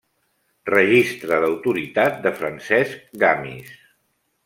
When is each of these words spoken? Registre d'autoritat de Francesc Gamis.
Registre 0.69 1.39
d'autoritat 1.45 2.19
de 2.25 2.35
Francesc 2.41 3.07
Gamis. 3.25 3.81